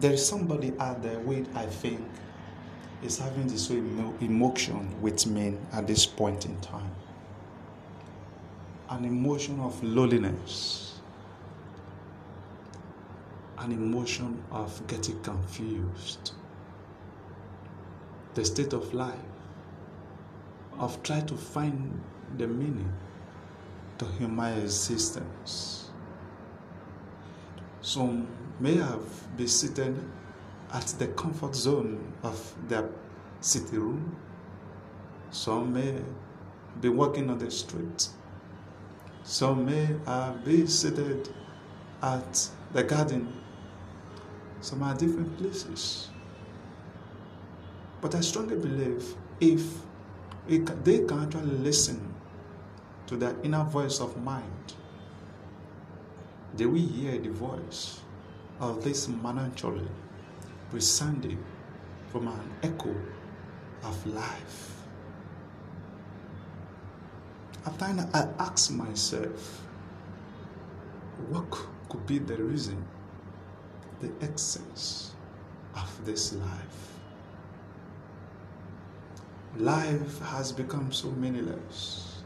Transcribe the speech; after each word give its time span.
There 0.00 0.12
is 0.12 0.26
somebody 0.26 0.72
out 0.78 1.02
there 1.02 1.18
which 1.20 1.46
I 1.54 1.66
think 1.66 2.00
is 3.02 3.18
having 3.18 3.48
this 3.48 3.70
emo- 3.70 4.14
emotion 4.20 5.00
with 5.00 5.26
me 5.26 5.56
at 5.72 5.86
this 5.86 6.06
point 6.06 6.46
in 6.46 6.58
time. 6.60 6.94
An 8.90 9.04
emotion 9.04 9.58
of 9.60 9.82
loneliness, 9.82 11.00
an 13.58 13.72
emotion 13.72 14.42
of 14.52 14.86
getting 14.86 15.20
confused, 15.22 16.32
the 18.34 18.44
state 18.44 18.72
of 18.72 18.94
life, 18.94 19.18
of 20.78 21.02
trying 21.02 21.26
to 21.26 21.36
find 21.36 22.00
the 22.36 22.46
meaning 22.46 22.92
to 23.98 24.06
human 24.06 24.62
existence. 24.62 25.90
Some 27.80 28.28
may 28.60 28.76
have 28.76 29.36
been 29.36 29.48
seated 29.48 29.96
at 30.72 30.86
the 30.98 31.06
comfort 31.08 31.54
zone 31.54 32.12
of 32.22 32.54
their 32.68 32.88
city 33.40 33.78
room. 33.78 34.16
Some 35.30 35.72
may 35.72 35.94
be 36.80 36.88
walking 36.88 37.30
on 37.30 37.38
the 37.38 37.50
street. 37.50 38.08
Some 39.22 39.66
may 39.66 39.88
have 40.06 40.44
been 40.44 40.66
seated 40.66 41.28
at 42.02 42.48
the 42.72 42.82
garden. 42.82 43.32
Some 44.60 44.82
are 44.82 44.94
different 44.94 45.36
places. 45.38 46.08
But 48.00 48.14
I 48.14 48.20
strongly 48.20 48.56
believe 48.56 49.14
if 49.40 49.62
they 50.48 50.58
can 50.58 51.22
actually 51.22 51.58
listen 51.58 52.14
to 53.06 53.16
the 53.16 53.36
inner 53.42 53.64
voice 53.64 54.00
of 54.00 54.16
mind, 54.22 54.74
they 56.54 56.66
will 56.66 56.78
hear 56.78 57.18
the 57.18 57.30
voice 57.30 58.00
of 58.60 58.82
this 58.82 59.08
melancholy 59.08 59.88
resounding 60.72 61.42
from 62.10 62.28
an 62.28 62.50
echo 62.62 62.94
of 63.84 64.06
life. 64.06 64.74
At 67.66 67.78
times 67.78 68.06
I 68.14 68.28
ask 68.38 68.70
myself, 68.70 69.66
what 71.28 71.50
could 71.88 72.06
be 72.06 72.18
the 72.18 72.36
reason, 72.36 72.84
the 74.00 74.10
essence 74.20 75.12
of 75.74 76.04
this 76.04 76.32
life? 76.32 76.94
Life 79.56 80.20
has 80.20 80.52
become 80.52 80.92
so 80.92 81.10
meaningless. 81.12 82.22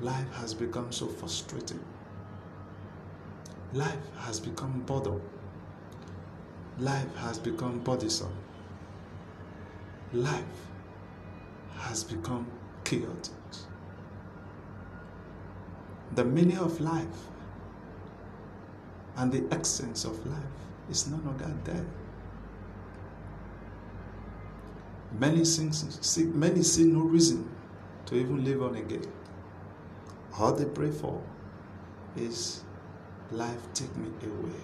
Life 0.00 0.30
has 0.34 0.54
become 0.54 0.92
so 0.92 1.06
frustrating. 1.06 1.80
Life 3.72 4.16
has 4.18 4.40
become 4.40 4.80
boredom. 4.86 5.20
Life 6.78 7.14
has 7.16 7.38
become 7.38 7.80
burdensome. 7.80 8.32
Life 10.12 10.42
has 11.76 12.02
become 12.02 12.46
chaotic. 12.84 13.34
The 16.14 16.24
meaning 16.24 16.58
of 16.58 16.80
life 16.80 17.06
and 19.16 19.30
the 19.30 19.44
essence 19.54 20.04
of 20.04 20.26
life 20.26 20.38
is 20.90 21.06
no 21.08 21.16
longer 21.18 21.52
there. 21.64 21.84
Many, 25.18 25.44
see, 25.44 26.24
many 26.24 26.62
see 26.62 26.84
no 26.84 27.00
reason 27.00 27.50
to 28.06 28.14
even 28.14 28.44
live 28.44 28.62
on 28.62 28.76
again. 28.76 29.04
All 30.38 30.52
they 30.52 30.64
pray 30.64 30.90
for 30.90 31.22
is 32.16 32.62
life 33.30 33.72
take 33.74 33.94
me 33.96 34.08
away. 34.22 34.60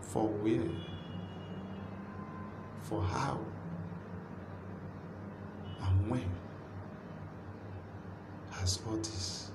For 0.00 0.28
where? 0.28 0.70
For 2.82 3.02
how? 3.02 3.40
And 5.82 6.10
when 6.10 6.30
has 8.52 8.80
all 8.86 8.96
this 8.96 9.50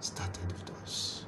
started 0.00 0.52
with 0.52 0.70
us? 0.82 1.24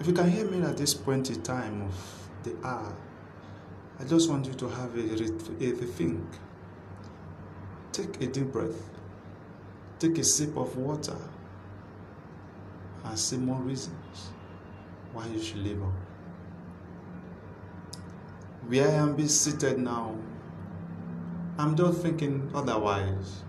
If 0.00 0.06
you 0.06 0.12
can 0.12 0.30
hear 0.30 0.44
me 0.46 0.62
at 0.62 0.76
this 0.76 0.94
point 0.94 1.28
in 1.30 1.42
time 1.42 1.82
of 1.82 2.28
the 2.44 2.56
hour, 2.66 2.94
I 4.00 4.04
just 4.04 4.30
want 4.30 4.46
you 4.46 4.54
to 4.54 4.68
have 4.68 4.96
a, 4.96 5.00
a, 5.00 5.72
think. 5.72 6.22
Take 7.92 8.22
a 8.22 8.26
deep 8.28 8.52
breath. 8.52 8.90
Take 9.98 10.18
a 10.18 10.24
sip 10.24 10.56
of 10.56 10.76
water 10.76 11.16
and 13.04 13.18
see 13.18 13.36
more 13.36 13.60
reasons 13.60 14.30
why 15.12 15.26
you 15.26 15.42
should 15.42 15.58
live 15.58 15.82
on. 15.82 15.94
Where 18.68 18.86
I 18.88 18.92
am 18.92 19.16
be 19.16 19.26
seated 19.26 19.80
now, 19.80 20.14
I'm 21.58 21.74
just 21.76 22.00
thinking 22.00 22.48
otherwise. 22.54 23.42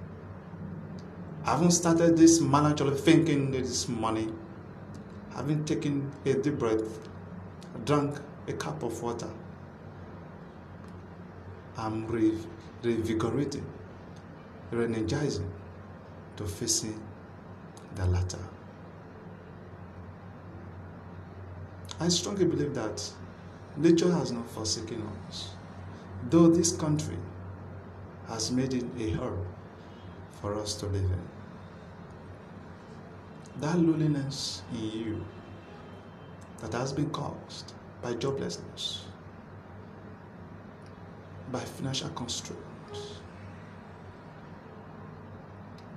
I 1.45 1.51
haven't 1.51 1.71
started 1.71 2.17
this 2.17 2.41
melancholy 2.41 2.97
thinking 2.97 3.51
this 3.51 3.87
morning. 3.87 4.35
Having 5.35 5.65
taken 5.65 6.11
a 6.25 6.33
deep 6.33 6.57
breath, 6.57 7.07
drank 7.85 8.17
a 8.47 8.53
cup 8.53 8.81
of 8.81 9.03
water, 9.03 9.29
I'm 11.77 12.07
re- 12.07 12.39
revigorating, 12.81 13.65
re-energizing 14.71 15.51
to 16.39 16.45
facing 16.45 16.97
the 17.95 18.05
latter. 18.05 18.39
I 21.99 22.07
strongly 22.07 22.45
believe 22.45 22.73
that 22.75 23.03
nature 23.75 24.09
has 24.09 24.31
not 24.31 24.49
forsaken 24.49 25.03
us, 25.27 25.49
though 26.29 26.47
this 26.47 26.71
country 26.71 27.17
has 28.29 28.51
made 28.53 28.73
it 28.73 28.85
a 28.97 29.09
hell 29.09 29.45
for 30.39 30.55
us 30.55 30.75
to 30.75 30.85
live 30.85 31.03
in. 31.03 31.27
That 33.57 33.77
loneliness 33.77 34.61
in 34.71 34.91
you 34.91 35.25
that 36.59 36.71
has 36.71 36.93
been 36.93 37.09
caused 37.09 37.73
by 38.01 38.13
joblessness, 38.13 38.99
by 41.51 41.59
financial 41.59 42.09
constraints, 42.11 42.68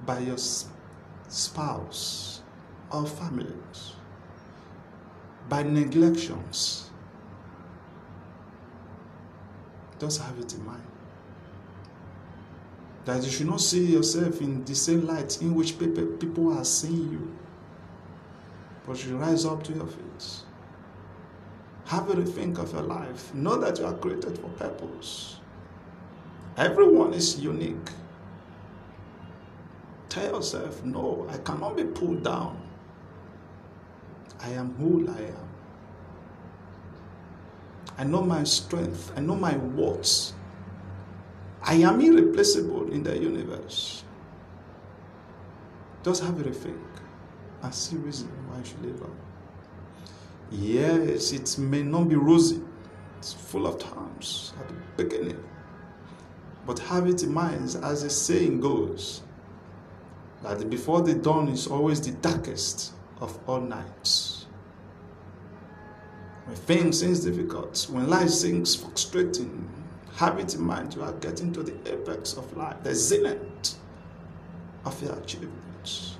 by 0.05 0.19
your 0.21 0.39
spouse 1.29 2.41
or 2.91 3.07
families, 3.07 3.93
by 5.49 5.63
neglections. 5.63 6.91
Just 9.99 10.21
have 10.21 10.39
it 10.39 10.53
in 10.55 10.65
mind. 10.67 10.83
That 13.05 13.23
you 13.25 13.31
should 13.31 13.47
not 13.47 13.61
see 13.61 13.85
yourself 13.85 14.41
in 14.41 14.65
the 14.65 14.75
same 14.75 15.07
light 15.07 15.41
in 15.41 15.55
which 15.55 15.79
people 15.79 16.57
are 16.57 16.65
seeing 16.65 17.11
you, 17.11 17.37
but 18.87 19.05
you 19.05 19.17
rise 19.17 19.45
up 19.45 19.63
to 19.65 19.73
your 19.73 19.87
feet. 19.87 20.43
Have 21.87 22.11
a 22.11 22.15
rethink 22.15 22.59
of 22.59 22.73
your 22.73 22.83
life. 22.83 23.35
Know 23.35 23.59
that 23.59 23.79
you 23.79 23.87
are 23.87 23.95
created 23.95 24.39
for 24.39 24.49
purpose. 24.51 25.37
Everyone 26.57 27.13
is 27.13 27.41
unique. 27.41 27.91
Tell 30.13 30.35
yourself, 30.35 30.85
no, 30.85 31.27
I 31.31 31.39
cannot 31.39 31.75
be 31.75 31.85
pulled 31.85 32.23
down. 32.23 32.61
I 34.41 34.51
am 34.51 34.75
who 34.75 35.09
I 35.09 35.23
am. 35.23 35.49
I 37.97 38.05
know 38.05 38.21
my 38.21 38.45
strength. 38.45 39.11
I 39.17 39.21
know 39.21 39.37
my 39.37 39.57
worth. 39.57 40.35
I 41.63 41.77
am 41.77 41.99
irreplaceable 42.03 42.93
in 42.93 43.03
the 43.05 43.19
universe. 43.19 44.05
Just 46.05 46.23
have 46.23 46.39
a 46.39 46.45
rethink 46.45 46.77
and 47.63 47.75
see 47.75 47.97
reason 47.97 48.29
why 48.51 48.59
you 48.59 48.65
should 48.67 48.85
live 48.85 49.03
on. 49.03 49.17
Yes, 50.51 51.33
it 51.33 51.57
may 51.59 51.83
not 51.83 52.11
be 52.11 52.17
rosy. 52.17 52.61
It's 53.17 53.33
full 53.33 53.67
of 53.67 53.81
thorns 53.81 54.53
at 54.61 54.69
the 54.69 54.75
beginning. 55.03 55.43
But 56.67 56.81
have 56.81 57.07
it 57.07 57.23
in 57.23 57.33
mind, 57.33 57.79
as 57.83 58.03
the 58.03 58.11
saying 58.11 58.61
goes, 58.61 59.23
that 60.43 60.69
before 60.69 61.03
the 61.03 61.15
dawn 61.15 61.49
is 61.49 61.67
always 61.67 62.01
the 62.01 62.13
darkest 62.13 62.93
of 63.21 63.39
all 63.47 63.61
nights. 63.61 64.47
When 66.47 66.57
things 66.57 67.01
seem 67.01 67.15
difficult, 67.15 67.87
when 67.91 68.09
life 68.09 68.31
seems 68.31 68.75
frustrating, 68.75 69.69
have 70.17 70.39
it 70.39 70.55
in 70.55 70.63
mind 70.63 70.95
you 70.95 71.03
are 71.03 71.13
getting 71.13 71.53
to 71.53 71.63
the 71.63 71.75
apex 71.93 72.35
of 72.35 72.57
life, 72.57 72.77
the 72.83 72.95
zenith 72.95 73.77
of 74.85 75.01
your 75.03 75.15
achievements. 75.15 76.17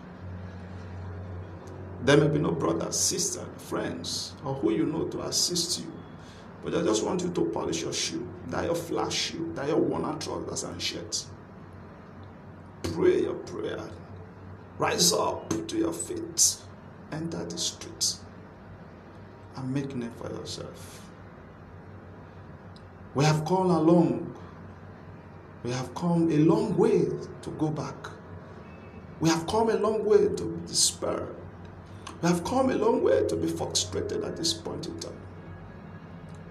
There 2.05 2.17
may 2.17 2.29
be 2.29 2.39
no 2.39 2.53
brother, 2.53 2.91
sister, 2.91 3.45
friends, 3.59 4.35
or 4.45 4.55
who 4.55 4.73
you 4.73 4.87
know 4.87 5.05
to 5.05 5.23
assist 5.23 5.81
you. 5.81 5.93
But 6.65 6.75
I 6.75 6.83
just 6.83 7.05
want 7.05 7.23
you 7.23 7.31
to 7.31 7.45
polish 7.47 7.83
your 7.83 7.93
shoe, 7.93 8.27
that 8.49 8.65
your 8.65 8.75
flash 8.75 9.15
shoe, 9.15 9.53
that 9.55 9.69
your 9.69 9.79
worn 9.79 10.19
trousers 10.19 10.63
and 10.65 10.81
shirt. 10.81 11.25
Pray 12.83 13.23
your 13.23 13.35
prayer. 13.35 13.81
Rise 14.79 15.13
up 15.13 15.49
to 15.69 15.77
your 15.77 15.93
feet. 15.93 16.57
Enter 17.13 17.45
the 17.45 17.59
streets. 17.59 18.21
and 19.57 19.73
make 19.73 19.95
name 19.95 20.13
for 20.13 20.31
yourself. 20.31 21.01
We 23.15 23.25
have 23.25 23.45
come 23.45 23.71
along. 23.71 24.35
We 25.63 25.71
have 25.73 25.95
come 25.95 26.31
a 26.31 26.37
long 26.39 26.77
way 26.77 27.05
to 27.43 27.51
go 27.59 27.69
back. 27.69 27.95
We 29.21 29.29
have 29.29 29.47
come 29.47 29.71
a 29.71 29.75
long 29.77 30.05
way 30.05 30.29
to 30.35 30.45
be 30.45 30.67
despaired. 30.67 31.37
We 32.23 32.29
have 32.29 32.43
come 32.45 32.71
a 32.71 32.75
long 32.75 33.03
way 33.03 33.27
to 33.29 33.37
be 33.37 33.49
frustrated 33.49 34.25
at 34.25 34.37
this 34.37 34.53
point 34.53 34.87
in 34.87 34.99
time. 34.99 35.13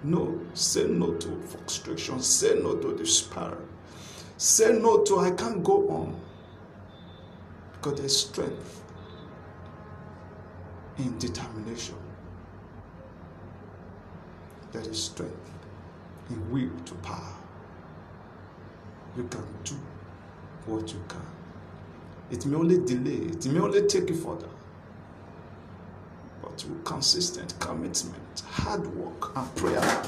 No, 0.03 0.39
say 0.53 0.87
no 0.87 1.13
to 1.15 1.41
frustration. 1.41 2.21
Say 2.21 2.59
no 2.61 2.75
to 2.77 2.95
despair. 2.95 3.57
Say 4.37 4.73
no 4.79 5.03
to 5.03 5.19
I 5.19 5.31
can't 5.31 5.63
go 5.63 5.89
on. 5.89 6.19
Because 7.81 7.99
there's 7.99 8.17
strength 8.17 8.83
in 10.99 11.17
determination. 11.17 11.95
There 14.71 14.83
is 14.83 15.05
strength 15.05 15.49
in 16.29 16.51
will 16.51 16.69
to 16.85 16.93
power. 16.95 17.33
You 19.17 19.23
can 19.23 19.43
do 19.63 19.73
what 20.67 20.93
you 20.93 21.01
can. 21.07 21.25
It 22.29 22.45
may 22.45 22.55
only 22.55 22.77
delay, 22.85 23.29
it 23.29 23.47
may 23.47 23.59
only 23.59 23.87
take 23.87 24.09
you 24.09 24.15
further. 24.15 24.47
But 26.43 26.63
with 26.63 26.85
consistent 26.85 27.59
commitment, 27.59 28.43
hard 28.47 28.85
work, 28.95 29.35
and 29.35 29.55
prayer, 29.55 30.03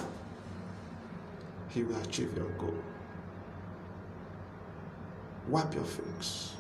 He 1.70 1.82
will 1.82 2.00
achieve 2.02 2.38
your 2.38 2.50
goal. 2.52 2.78
Wipe 5.50 5.74
your 5.74 5.84
face 5.84 6.54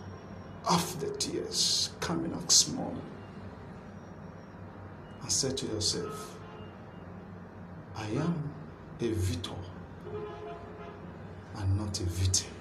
off 0.65 0.99
the 0.99 1.09
tears 1.11 1.89
coming 1.99 2.33
out 2.33 2.51
small 2.51 2.95
and 5.21 5.31
say 5.31 5.51
to 5.51 5.65
yourself, 5.67 6.37
I 7.95 8.05
am 8.07 8.53
a 9.01 9.07
victor 9.07 9.51
and 11.55 11.77
not 11.77 11.99
a 11.99 12.03
victim. 12.03 12.51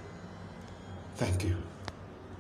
Thank 1.17 1.45
you. 1.45 1.57